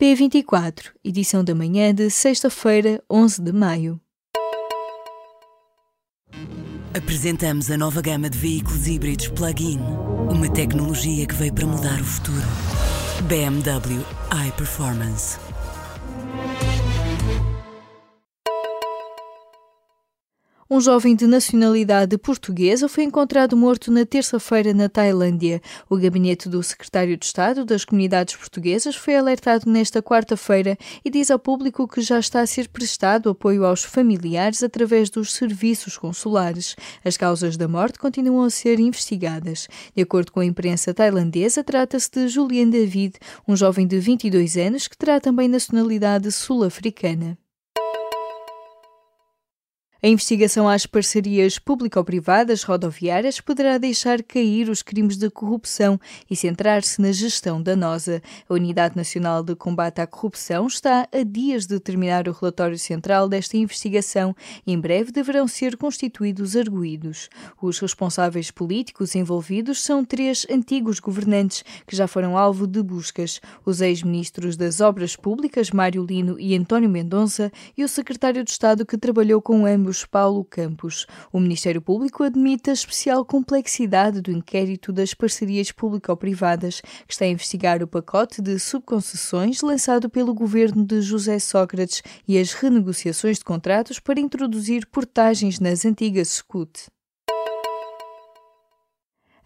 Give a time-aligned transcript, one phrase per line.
[0.00, 4.00] P24, edição da manhã de sexta-feira, 11 de maio.
[6.92, 9.78] Apresentamos a nova gama de veículos híbridos plug-in.
[10.28, 12.46] Uma tecnologia que veio para mudar o futuro.
[13.28, 14.04] BMW
[14.48, 15.38] iPerformance.
[20.68, 25.60] Um jovem de nacionalidade portuguesa foi encontrado morto na terça-feira na Tailândia.
[25.90, 31.30] O gabinete do secretário de Estado das Comunidades Portuguesas foi alertado nesta quarta-feira e diz
[31.30, 36.74] ao público que já está a ser prestado apoio aos familiares através dos serviços consulares.
[37.04, 39.68] As causas da morte continuam a ser investigadas.
[39.94, 44.88] De acordo com a imprensa tailandesa, trata-se de Julian David, um jovem de 22 anos
[44.88, 47.36] que terá também nacionalidade sul-africana.
[50.04, 55.98] A investigação às parcerias público-privadas rodoviárias poderá deixar cair os crimes de corrupção
[56.30, 58.20] e centrar-se na gestão danosa.
[58.46, 63.30] A Unidade Nacional de Combate à Corrupção está a dias de terminar o relatório central
[63.30, 67.30] desta investigação e em breve deverão ser constituídos arguídos.
[67.62, 73.80] Os responsáveis políticos envolvidos são três antigos governantes que já foram alvo de buscas: os
[73.80, 78.98] ex-ministros das Obras Públicas, Mário Lino e António Mendonça, e o secretário de Estado que
[78.98, 81.06] trabalhou com ambos Paulo Campos.
[81.30, 87.28] O Ministério Público admite a especial complexidade do inquérito das parcerias público-privadas, que está a
[87.28, 93.44] investigar o pacote de subconcessões lançado pelo governo de José Sócrates e as renegociações de
[93.44, 96.88] contratos para introduzir portagens nas antigas SCUT.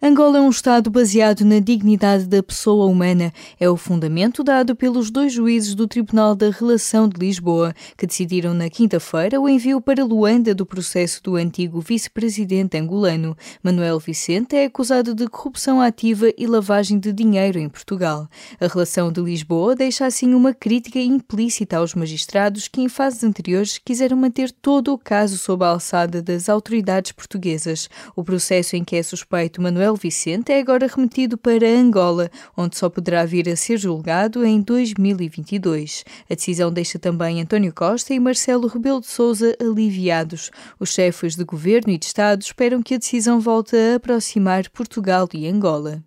[0.01, 3.33] Angola é um Estado baseado na dignidade da pessoa humana.
[3.59, 8.53] É o fundamento dado pelos dois juízes do Tribunal da Relação de Lisboa, que decidiram
[8.53, 13.35] na quinta-feira o envio para Luanda do processo do antigo vice-presidente angolano.
[13.61, 18.29] Manuel Vicente é acusado de corrupção ativa e lavagem de dinheiro em Portugal.
[18.57, 23.77] A Relação de Lisboa deixa assim uma crítica implícita aos magistrados que, em fases anteriores,
[23.77, 27.89] quiseram manter todo o caso sob a alçada das autoridades portuguesas.
[28.15, 32.77] O processo em que é suspeito Manuel Manuel Vicente é agora remetido para Angola, onde
[32.77, 36.05] só poderá vir a ser julgado em 2022.
[36.29, 40.51] A decisão deixa também António Costa e Marcelo Rebelo de Sousa aliviados.
[40.79, 45.27] Os chefes de governo e de Estado esperam que a decisão volte a aproximar Portugal
[45.33, 46.03] e Angola.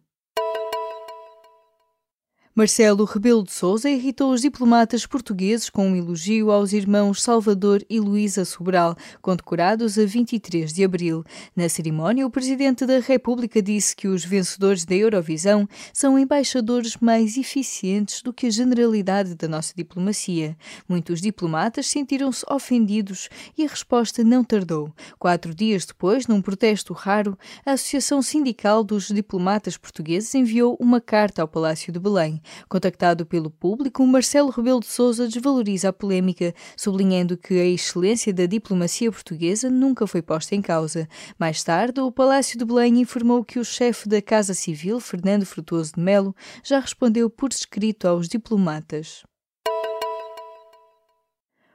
[2.55, 7.99] Marcelo Rebelo de Sousa irritou os diplomatas portugueses com um elogio aos irmãos Salvador e
[7.99, 11.25] Luísa Sobral, condecorados a 23 de abril.
[11.57, 17.39] Na cerimónia, o presidente da República disse que os vencedores da Eurovisão são embaixadores mais
[17.39, 20.55] eficientes do que a generalidade da nossa diplomacia.
[20.87, 24.93] Muitos diplomatas sentiram-se ofendidos e a resposta não tardou.
[25.19, 27.35] Quatro dias depois, num protesto raro,
[27.65, 32.42] a Associação Sindical dos Diplomatas Portugueses enviou uma carta ao Palácio de Belém.
[32.69, 38.47] Contactado pelo público, Marcelo Rebelo de Sousa desvaloriza a polémica, sublinhando que a excelência da
[38.47, 41.09] diplomacia portuguesa nunca foi posta em causa.
[41.39, 45.93] Mais tarde, o Palácio de Belém informou que o chefe da Casa Civil, Fernando Frutuoso
[45.95, 49.25] de Melo, já respondeu por escrito aos diplomatas.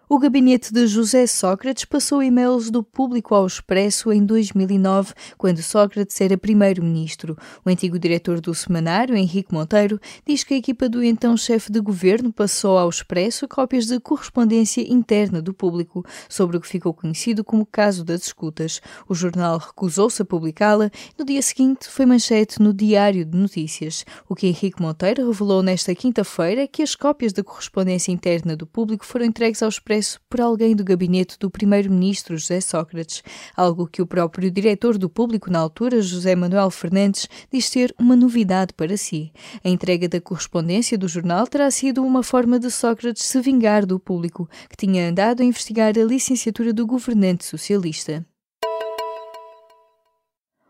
[0.09, 6.21] O gabinete de José Sócrates passou e-mails do público ao expresso em 2009, quando Sócrates
[6.21, 7.37] era primeiro-ministro.
[7.65, 11.81] O antigo diretor do semanário, Henrique Monteiro, diz que a equipa do então chefe de
[11.81, 17.43] governo passou ao expresso cópias de correspondência interna do público sobre o que ficou conhecido
[17.43, 18.79] como caso das escutas.
[19.09, 20.89] O jornal recusou-se a publicá-la.
[21.19, 24.05] No dia seguinte, foi manchete no Diário de Notícias.
[24.29, 28.65] O que Henrique Monteiro revelou nesta quinta-feira é que as cópias da correspondência interna do
[28.65, 29.96] público foram entregues ao expresso
[30.29, 33.23] por alguém do gabinete do primeiro-ministro José Sócrates,
[33.55, 38.15] algo que o próprio diretor do público na altura, José Manuel Fernandes, diz ser uma
[38.15, 39.31] novidade para si.
[39.63, 43.99] A entrega da correspondência do jornal terá sido uma forma de Sócrates se vingar do
[43.99, 48.25] público, que tinha andado a investigar a licenciatura do governante socialista.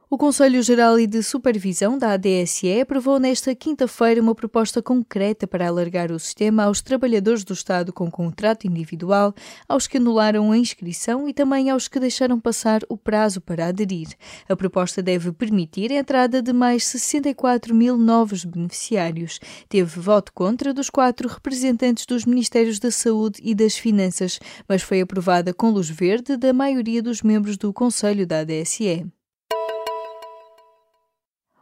[0.10, 5.68] O Conselho Geral e de Supervisão da ADSE aprovou nesta quinta-feira uma proposta concreta para
[5.68, 9.36] alargar o sistema aos trabalhadores do Estado com contrato individual,
[9.68, 14.08] aos que anularam a inscrição e também aos que deixaram passar o prazo para aderir.
[14.48, 19.42] A proposta deve permitir a entrada de mais 64 mil novos beneficiários.
[19.68, 24.40] Teve voto contra dos quatro representantes dos Ministérios da Saúde e das Finanças,
[24.70, 29.06] mas foi aprovada com luz verde da maioria dos membros do Conselho da ADSE.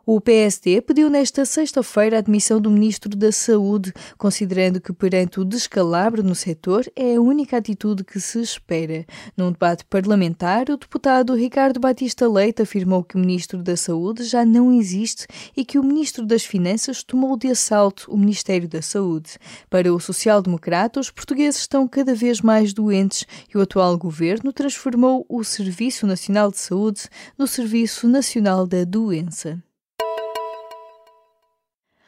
[0.07, 5.43] O PSD pediu nesta sexta-feira a admissão do Ministro da Saúde, considerando que, perante o
[5.43, 9.03] descalabro no setor, é a única atitude que se espera.
[9.35, 14.45] Num debate parlamentar, o deputado Ricardo Batista Leite afirmou que o Ministro da Saúde já
[14.45, 15.25] não existe
[15.57, 19.39] e que o Ministro das Finanças tomou de assalto o Ministério da Saúde.
[19.71, 25.25] Para o social-democrata, os portugueses estão cada vez mais doentes e o atual governo transformou
[25.27, 29.64] o Serviço Nacional de Saúde no Serviço Nacional da Doença.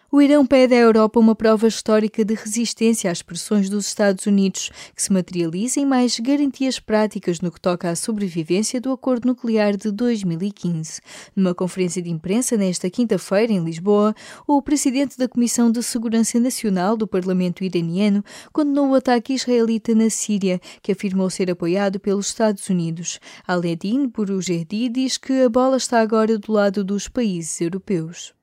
[0.09, 4.71] O Irão pede à Europa uma prova histórica de resistência às pressões dos Estados Unidos,
[4.95, 9.75] que se materializa em mais garantias práticas no que toca à sobrevivência do acordo nuclear
[9.75, 11.01] de 2015.
[11.36, 14.15] Numa conferência de imprensa nesta quinta-feira em Lisboa,
[14.48, 18.24] o presidente da Comissão de Segurança Nacional do Parlamento iraniano
[18.54, 23.19] condenou o ataque israelita na Síria, que afirmou ser apoiado pelos Estados Unidos.
[23.45, 28.37] Aledin Burujerdi diz que a bola está agora do lado dos países europeus.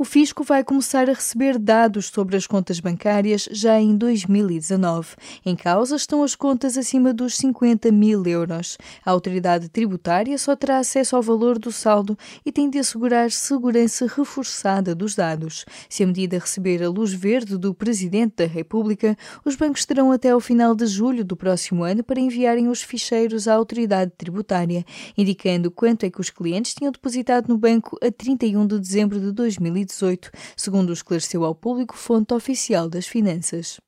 [0.00, 5.16] O fisco vai começar a receber dados sobre as contas bancárias já em 2019.
[5.44, 8.78] Em causa estão as contas acima dos 50 mil euros.
[9.04, 12.16] A autoridade tributária só terá acesso ao valor do saldo
[12.46, 15.64] e tem de assegurar segurança reforçada dos dados.
[15.90, 20.30] Se a medida receber a luz verde do Presidente da República, os bancos terão até
[20.30, 24.84] ao final de julho do próximo ano para enviarem os ficheiros à autoridade tributária,
[25.16, 29.32] indicando quanto é que os clientes tinham depositado no banco a 31 de dezembro de
[29.32, 33.80] 2019 2018, segundo esclareceu ao público fonte oficial das finanças.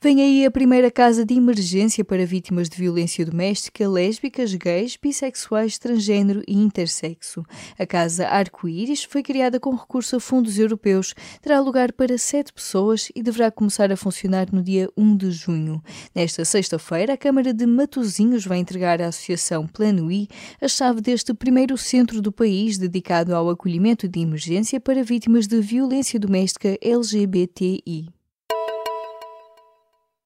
[0.00, 5.76] Vem aí a primeira casa de emergência para vítimas de violência doméstica, lésbicas, gays, bissexuais,
[5.76, 7.42] transgênero e intersexo.
[7.76, 13.10] A Casa Arco-Íris foi criada com recurso a fundos europeus, terá lugar para sete pessoas
[13.12, 15.82] e deverá começar a funcionar no dia 1 de junho.
[16.14, 20.28] Nesta sexta-feira, a Câmara de Matosinhos vai entregar à Associação Plano I
[20.60, 25.60] a chave deste primeiro centro do país dedicado ao acolhimento de emergência para vítimas de
[25.60, 28.16] violência doméstica LGBTI.